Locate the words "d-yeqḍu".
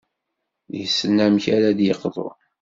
1.77-2.27